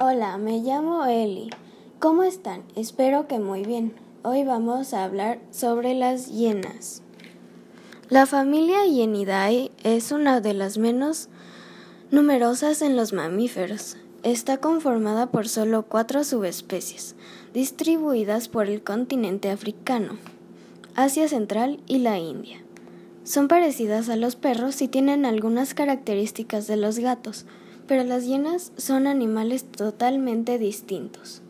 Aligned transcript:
Hola, 0.00 0.38
me 0.38 0.60
llamo 0.60 1.06
Eli. 1.06 1.50
¿Cómo 1.98 2.22
están? 2.22 2.62
Espero 2.76 3.26
que 3.26 3.40
muy 3.40 3.64
bien. 3.64 3.94
Hoy 4.22 4.44
vamos 4.44 4.94
a 4.94 5.02
hablar 5.02 5.40
sobre 5.50 5.94
las 5.94 6.28
hienas. 6.28 7.02
La 8.08 8.26
familia 8.26 8.86
Hienidae 8.86 9.72
es 9.82 10.12
una 10.12 10.40
de 10.40 10.54
las 10.54 10.78
menos 10.78 11.28
numerosas 12.12 12.80
en 12.80 12.94
los 12.94 13.12
mamíferos. 13.12 13.96
Está 14.22 14.58
conformada 14.58 15.32
por 15.32 15.48
solo 15.48 15.82
cuatro 15.82 16.22
subespecies, 16.22 17.16
distribuidas 17.52 18.46
por 18.46 18.68
el 18.68 18.84
continente 18.84 19.50
africano, 19.50 20.16
Asia 20.94 21.26
Central 21.26 21.80
y 21.88 21.98
la 21.98 22.20
India. 22.20 22.62
Son 23.24 23.48
parecidas 23.48 24.08
a 24.10 24.14
los 24.14 24.36
perros 24.36 24.80
y 24.80 24.86
tienen 24.86 25.26
algunas 25.26 25.74
características 25.74 26.68
de 26.68 26.76
los 26.76 27.00
gatos, 27.00 27.46
pero 27.88 28.04
las 28.04 28.24
hienas 28.24 28.70
son 28.76 29.08
animales 29.08 29.64
totalmente 29.64 30.58
distintos. 30.58 31.42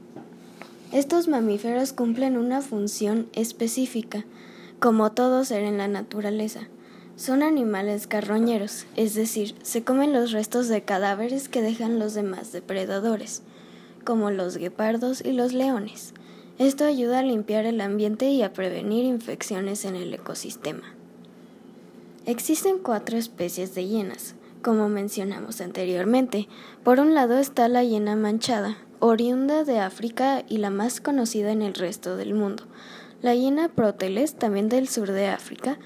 Estos 0.92 1.29
mamíferos 1.29 1.92
cumplen 1.92 2.38
una 2.38 2.62
función 2.62 3.29
específica, 3.34 4.24
como 4.79 5.12
todo 5.12 5.45
ser 5.45 5.65
en 5.65 5.77
la 5.77 5.88
naturaleza. 5.88 6.69
Son 7.16 7.43
animales 7.43 8.06
carroñeros, 8.06 8.87
es 8.96 9.15
decir, 9.15 9.56
se 9.62 9.82
comen 9.82 10.12
los 10.12 10.30
restos 10.30 10.69
de 10.69 10.82
cadáveres 10.82 11.48
que 11.48 11.60
dejan 11.60 11.98
los 11.98 12.15
demás 12.15 12.52
depredadores, 12.52 13.43
como 14.05 14.30
los 14.30 14.57
guepardos 14.57 15.23
y 15.23 15.32
los 15.32 15.52
leones. 15.52 16.15
Esto 16.59 16.84
ayuda 16.84 17.18
a 17.18 17.23
limpiar 17.23 17.66
el 17.66 17.80
ambiente 17.80 18.30
y 18.30 18.43
a 18.43 18.52
prevenir 18.52 19.05
infecciones 19.05 19.84
en 19.84 19.96
el 19.96 20.15
ecosistema. 20.15 20.95
Existen 22.24 22.79
cuatro 22.79 23.18
especies 23.18 23.74
de 23.74 23.87
hienas, 23.87 24.34
como 24.62 24.88
mencionamos 24.88 25.60
anteriormente. 25.60 26.48
Por 26.84 27.00
un 27.00 27.14
lado 27.14 27.38
está 27.38 27.68
la 27.68 27.84
hiena 27.84 28.16
manchada, 28.16 28.76
oriunda 29.00 29.64
de 29.64 29.80
África 29.80 30.45
y 30.48 30.59
la 30.59 30.70
más 30.70 31.00
conocida 31.00 31.52
en 31.52 31.62
el 31.62 31.74
resto 31.74 32.16
del 32.16 32.34
mundo, 32.34 32.65
la 33.23 33.34
hiena 33.34 33.68
proteles, 33.68 34.34
también 34.34 34.68
del 34.68 34.88
sur 34.88 35.12
de 35.12 35.28
África, 35.28 35.78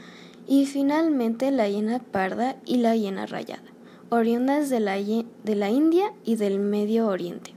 y 0.47 0.67
finalmente 0.67 1.51
la 1.51 1.69
hiena 1.69 1.98
parda 1.98 2.56
y 2.64 2.79
la 2.79 2.97
hiena 2.97 3.27
rayada, 3.27 3.62
oriundas 4.11 4.70
de 4.70 4.81
la, 4.81 4.97
de 4.97 5.55
la 5.57 5.70
India 5.70 6.12
y 6.25 6.36
del 6.36 6.59
Medio 6.59 7.07
Oriente. 7.09 7.55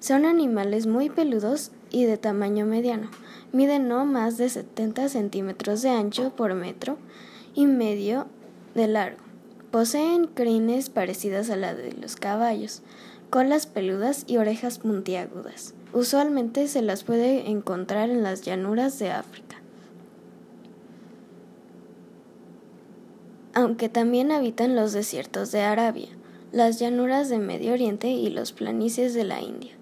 Son 0.00 0.26
animales 0.26 0.86
muy 0.86 1.08
peludos 1.08 1.70
y 1.90 2.04
de 2.04 2.18
tamaño 2.18 2.66
mediano. 2.66 3.08
Miden 3.52 3.88
no 3.88 4.04
más 4.04 4.36
de 4.36 4.50
70 4.50 5.08
centímetros 5.08 5.80
de 5.80 5.90
ancho 5.90 6.34
por 6.36 6.54
metro 6.54 6.98
y 7.54 7.66
medio 7.66 8.26
de 8.74 8.88
largo. 8.88 9.24
Poseen 9.74 10.28
crines 10.28 10.88
parecidas 10.88 11.50
a 11.50 11.56
la 11.56 11.74
de 11.74 11.90
los 11.94 12.14
caballos, 12.14 12.82
colas 13.28 13.66
peludas 13.66 14.22
y 14.28 14.36
orejas 14.36 14.78
puntiagudas. 14.78 15.74
Usualmente 15.92 16.68
se 16.68 16.80
las 16.80 17.02
puede 17.02 17.50
encontrar 17.50 18.08
en 18.08 18.22
las 18.22 18.42
llanuras 18.42 19.00
de 19.00 19.10
África. 19.10 19.56
Aunque 23.52 23.88
también 23.88 24.30
habitan 24.30 24.76
los 24.76 24.92
desiertos 24.92 25.50
de 25.50 25.62
Arabia, 25.62 26.10
las 26.52 26.78
llanuras 26.78 27.28
de 27.28 27.40
Medio 27.40 27.72
Oriente 27.72 28.10
y 28.10 28.30
los 28.30 28.52
planicies 28.52 29.12
de 29.12 29.24
la 29.24 29.42
India. 29.42 29.72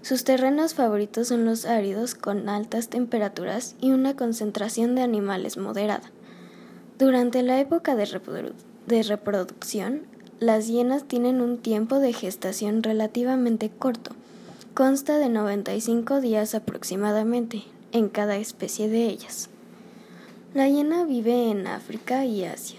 Sus 0.00 0.24
terrenos 0.24 0.72
favoritos 0.72 1.28
son 1.28 1.44
los 1.44 1.66
áridos 1.66 2.14
con 2.14 2.48
altas 2.48 2.88
temperaturas 2.88 3.76
y 3.82 3.90
una 3.90 4.16
concentración 4.16 4.94
de 4.94 5.02
animales 5.02 5.58
moderada. 5.58 6.10
Durante 6.98 7.42
la 7.42 7.60
época 7.60 7.94
de 7.96 8.06
reproducción, 8.06 8.71
de 8.86 9.02
reproducción, 9.02 10.02
las 10.40 10.66
hienas 10.66 11.04
tienen 11.04 11.40
un 11.40 11.58
tiempo 11.58 11.98
de 12.00 12.12
gestación 12.12 12.82
relativamente 12.82 13.70
corto. 13.70 14.12
Consta 14.74 15.18
de 15.18 15.28
95 15.28 16.20
días 16.20 16.54
aproximadamente 16.54 17.62
en 17.92 18.08
cada 18.08 18.36
especie 18.36 18.88
de 18.88 19.04
ellas. 19.04 19.50
La 20.54 20.68
hiena 20.68 21.04
vive 21.04 21.50
en 21.50 21.66
África 21.66 22.24
y 22.24 22.44
Asia. 22.44 22.78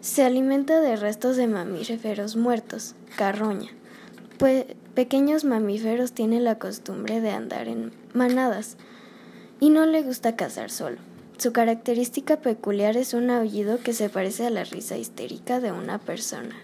Se 0.00 0.24
alimenta 0.24 0.80
de 0.80 0.96
restos 0.96 1.36
de 1.36 1.46
mamíferos 1.46 2.36
muertos, 2.36 2.94
carroña. 3.16 3.70
Pues 4.38 4.66
pequeños 4.94 5.44
mamíferos 5.44 6.12
tienen 6.12 6.44
la 6.44 6.58
costumbre 6.58 7.20
de 7.20 7.30
andar 7.30 7.68
en 7.68 7.92
manadas 8.12 8.76
y 9.58 9.70
no 9.70 9.86
le 9.86 10.02
gusta 10.02 10.36
cazar 10.36 10.70
solo. 10.70 10.98
Su 11.40 11.52
característica 11.52 12.36
peculiar 12.36 12.98
es 12.98 13.14
un 13.14 13.30
aullido 13.30 13.78
que 13.78 13.94
se 13.94 14.10
parece 14.10 14.46
a 14.46 14.50
la 14.50 14.64
risa 14.64 14.98
histérica 14.98 15.58
de 15.58 15.72
una 15.72 15.98
persona. 15.98 16.54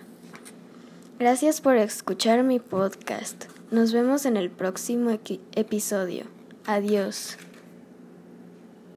Gracias 1.18 1.62
por 1.62 1.78
escuchar 1.78 2.42
mi 2.42 2.60
podcast. 2.60 3.46
Nos 3.70 3.94
vemos 3.94 4.26
en 4.26 4.36
el 4.36 4.50
próximo 4.50 5.18
episodio. 5.54 6.24
Adiós. 6.66 7.38